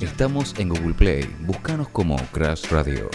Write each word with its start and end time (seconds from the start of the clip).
Estamos 0.00 0.58
en 0.58 0.70
Google 0.70 0.94
Play. 0.94 1.24
Búscanos 1.42 1.88
como 1.90 2.16
Crash 2.32 2.68
Radio. 2.68 3.08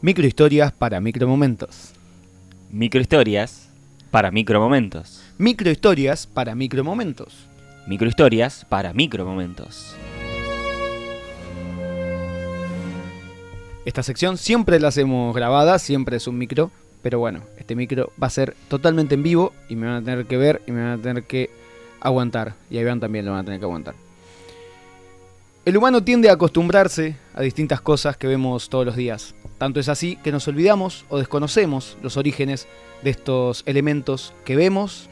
Microhistorias 0.00 0.72
para 0.72 1.00
micromomentos. 1.00 1.92
Microhistorias 2.70 3.68
para 4.10 4.30
micromomentos. 4.30 5.22
Microhistorias 5.36 6.26
para 6.26 6.54
micromomentos. 6.54 7.46
Microhistorias 7.86 8.64
para 8.70 8.94
micromomentos. 8.94 9.94
Esta 13.84 14.02
sección 14.02 14.38
siempre 14.38 14.80
la 14.80 14.88
hacemos 14.88 15.34
grabada, 15.34 15.78
siempre 15.78 16.16
es 16.16 16.26
un 16.26 16.38
micro, 16.38 16.70
pero 17.08 17.20
bueno, 17.20 17.40
este 17.56 17.74
micro 17.74 18.12
va 18.22 18.26
a 18.26 18.30
ser 18.30 18.54
totalmente 18.68 19.14
en 19.14 19.22
vivo 19.22 19.54
y 19.70 19.76
me 19.76 19.86
van 19.86 19.96
a 19.96 20.02
tener 20.02 20.26
que 20.26 20.36
ver 20.36 20.60
y 20.66 20.72
me 20.72 20.82
van 20.82 21.00
a 21.00 21.02
tener 21.02 21.22
que 21.22 21.48
aguantar. 22.00 22.52
Y 22.68 22.76
a 22.76 22.82
Iván 22.82 23.00
también 23.00 23.24
lo 23.24 23.30
van 23.30 23.40
a 23.40 23.44
tener 23.44 23.58
que 23.58 23.64
aguantar. 23.64 23.94
El 25.64 25.74
humano 25.74 26.04
tiende 26.04 26.28
a 26.28 26.34
acostumbrarse 26.34 27.16
a 27.32 27.40
distintas 27.40 27.80
cosas 27.80 28.18
que 28.18 28.26
vemos 28.26 28.68
todos 28.68 28.84
los 28.84 28.94
días. 28.94 29.34
Tanto 29.56 29.80
es 29.80 29.88
así 29.88 30.16
que 30.16 30.30
nos 30.32 30.48
olvidamos 30.48 31.06
o 31.08 31.16
desconocemos 31.16 31.96
los 32.02 32.18
orígenes 32.18 32.68
de 33.02 33.08
estos 33.08 33.62
elementos 33.64 34.34
que 34.44 34.54
vemos 34.54 35.08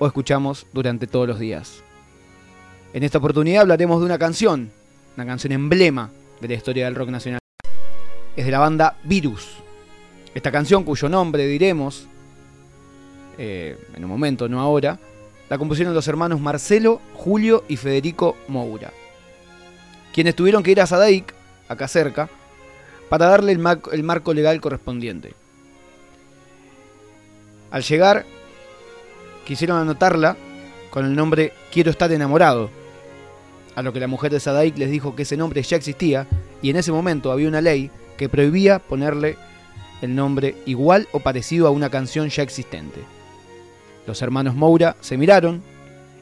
o 0.00 0.06
escuchamos 0.06 0.66
durante 0.74 1.06
todos 1.06 1.26
los 1.26 1.38
días. 1.38 1.82
En 2.92 3.04
esta 3.04 3.16
oportunidad 3.16 3.62
hablaremos 3.62 4.00
de 4.00 4.04
una 4.04 4.18
canción, 4.18 4.70
una 5.16 5.24
canción 5.24 5.52
emblema 5.52 6.10
de 6.42 6.48
la 6.48 6.54
historia 6.54 6.84
del 6.84 6.94
rock 6.94 7.08
nacional. 7.08 7.40
Es 8.36 8.44
de 8.44 8.50
la 8.50 8.58
banda 8.58 8.98
Virus. 9.04 9.62
Esta 10.34 10.52
canción, 10.52 10.84
cuyo 10.84 11.08
nombre 11.08 11.46
diremos 11.46 12.06
eh, 13.38 13.78
en 13.94 14.04
un 14.04 14.10
momento, 14.10 14.48
no 14.48 14.60
ahora, 14.60 14.98
la 15.48 15.58
compusieron 15.58 15.94
los 15.94 16.06
hermanos 16.08 16.40
Marcelo, 16.40 17.00
Julio 17.14 17.64
y 17.68 17.76
Federico 17.76 18.36
Moura, 18.48 18.92
quienes 20.12 20.34
tuvieron 20.36 20.62
que 20.62 20.72
ir 20.72 20.80
a 20.80 20.86
Sadaic, 20.86 21.34
acá 21.68 21.88
cerca, 21.88 22.28
para 23.08 23.26
darle 23.26 23.52
el, 23.52 23.58
mar- 23.58 23.80
el 23.92 24.02
marco 24.02 24.34
legal 24.34 24.60
correspondiente. 24.60 25.34
Al 27.70 27.82
llegar, 27.82 28.26
quisieron 29.46 29.78
anotarla 29.78 30.36
con 30.90 31.04
el 31.04 31.14
nombre 31.14 31.52
Quiero 31.72 31.90
estar 31.90 32.10
enamorado, 32.12 32.70
a 33.74 33.82
lo 33.82 33.92
que 33.92 34.00
la 34.00 34.08
mujer 34.08 34.32
de 34.32 34.40
Sadaic 34.40 34.76
les 34.76 34.90
dijo 34.90 35.14
que 35.14 35.22
ese 35.22 35.36
nombre 35.36 35.62
ya 35.62 35.76
existía 35.76 36.26
y 36.60 36.70
en 36.70 36.76
ese 36.76 36.90
momento 36.92 37.30
había 37.30 37.48
una 37.48 37.60
ley 37.60 37.90
que 38.16 38.28
prohibía 38.28 38.80
ponerle 38.80 39.36
el 40.02 40.14
nombre 40.14 40.56
igual 40.66 41.08
o 41.12 41.20
parecido 41.20 41.66
a 41.66 41.70
una 41.70 41.90
canción 41.90 42.28
ya 42.28 42.42
existente. 42.42 43.00
Los 44.06 44.22
hermanos 44.22 44.54
Moura 44.54 44.96
se 45.00 45.16
miraron 45.16 45.62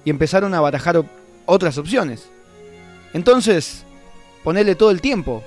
y 0.04 0.10
empezaron 0.10 0.54
a 0.54 0.60
barajar 0.60 1.04
otras 1.44 1.78
opciones. 1.78 2.28
Entonces, 3.12 3.84
ponele 4.42 4.74
todo 4.74 4.90
el 4.90 5.00
tiempo, 5.00 5.42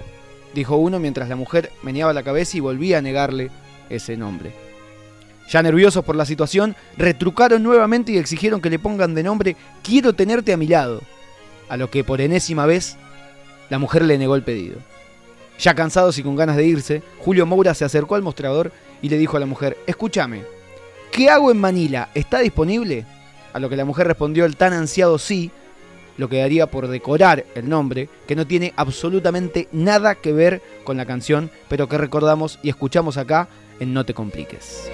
dijo 0.53 0.77
uno 0.77 0.99
mientras 0.99 1.30
la 1.30 1.36
mujer 1.36 1.71
meneaba 1.83 2.13
la 2.13 2.23
cabeza 2.23 2.58
y 2.58 2.61
volvía 2.61 2.99
a 2.99 3.02
negarle 3.02 3.52
ese 3.89 4.17
nombre. 4.17 4.53
Ya 5.49 5.64
nerviosos 5.64 6.05
por 6.05 6.16
la 6.16 6.25
situación, 6.25 6.75
retrucaron 6.95 7.64
nuevamente 7.64 8.11
y 8.11 8.17
exigieron 8.17 8.61
que 8.61 8.69
le 8.69 8.77
pongan 8.77 9.16
de 9.16 9.23
nombre 9.23 9.55
Quiero 9.81 10.14
tenerte 10.14 10.53
a 10.53 10.58
mi 10.58 10.67
lado, 10.67 11.02
a 11.69 11.77
lo 11.77 11.89
que 11.89 12.03
por 12.03 12.21
enésima 12.21 12.66
vez 12.66 12.97
la 13.69 13.80
mujer 13.80 14.03
le 14.03 14.17
negó 14.17 14.36
el 14.36 14.43
pedido. 14.43 14.77
Ya 15.59 15.75
cansados 15.75 16.17
y 16.17 16.23
con 16.23 16.38
ganas 16.38 16.55
de 16.55 16.65
irse, 16.65 17.03
Julio 17.19 17.45
Moura 17.45 17.73
se 17.73 17.83
acercó 17.83 18.15
al 18.15 18.21
mostrador 18.21 18.71
y 19.02 19.09
le 19.09 19.17
dijo 19.17 19.35
a 19.35 19.41
la 19.41 19.45
mujer, 19.45 19.77
escúchame, 19.88 20.43
¿qué 21.11 21.29
hago 21.29 21.52
en 21.52 21.59
Manila? 21.59 22.09
¿Está 22.13 22.39
disponible? 22.39 23.05
A 23.52 23.59
lo 23.59 23.69
que 23.69 23.75
la 23.75 23.83
mujer 23.83 24.07
respondió 24.07 24.45
el 24.45 24.55
tan 24.55 24.71
ansiado 24.71 25.17
sí, 25.17 25.52
lo 26.17 26.30
que 26.30 26.39
daría 26.39 26.67
por 26.67 26.87
decorar 26.87 27.45
el 27.55 27.67
nombre, 27.67 28.08
que 28.25 28.37
no 28.37 28.48
tiene 28.48 28.73
absolutamente 28.77 29.67
nada 29.73 30.15
que 30.15 30.31
ver 30.31 30.61
con 30.86 30.95
la 30.95 31.05
canción, 31.05 31.52
pero 31.67 31.89
que 31.89 31.98
recordamos 31.98 32.59
y 32.64 32.69
escuchamos 32.69 33.17
acá 33.17 33.49
en 33.81 33.93
No 33.93 34.05
te 34.05 34.14
compliques. 34.14 34.89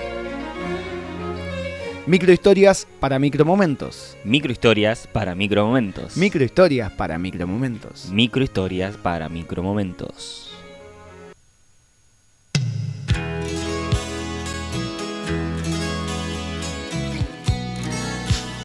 Microhistorias 2.08 2.88
para 3.00 3.18
micromomentos. 3.18 4.16
Microhistorias 4.24 5.08
para 5.08 5.34
micromomentos. 5.34 6.18
Microhistorias 6.18 6.92
para 6.92 7.18
micromomentos. 7.18 8.10
Microhistorias 8.12 8.98
para 8.98 9.28
micromomentos. 9.28 10.55